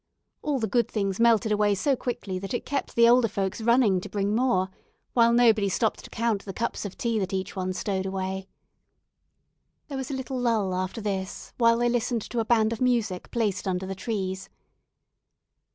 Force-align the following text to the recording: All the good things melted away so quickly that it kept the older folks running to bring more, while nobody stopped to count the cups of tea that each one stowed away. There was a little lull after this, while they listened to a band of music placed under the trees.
All 0.41 0.57
the 0.57 0.65
good 0.65 0.89
things 0.89 1.19
melted 1.19 1.51
away 1.51 1.75
so 1.75 1.95
quickly 1.95 2.39
that 2.39 2.55
it 2.55 2.65
kept 2.65 2.95
the 2.95 3.07
older 3.07 3.27
folks 3.27 3.61
running 3.61 4.01
to 4.01 4.09
bring 4.09 4.33
more, 4.33 4.69
while 5.13 5.31
nobody 5.31 5.69
stopped 5.69 6.03
to 6.03 6.09
count 6.09 6.43
the 6.43 6.53
cups 6.55 6.85
of 6.85 6.97
tea 6.97 7.19
that 7.19 7.33
each 7.33 7.55
one 7.55 7.71
stowed 7.71 8.07
away. 8.07 8.47
There 9.89 9.97
was 9.99 10.09
a 10.09 10.15
little 10.15 10.39
lull 10.39 10.73
after 10.73 11.01
this, 11.01 11.53
while 11.59 11.77
they 11.77 11.87
listened 11.89 12.23
to 12.23 12.39
a 12.39 12.45
band 12.45 12.73
of 12.73 12.81
music 12.81 13.29
placed 13.29 13.67
under 13.67 13.85
the 13.85 13.93
trees. 13.93 14.49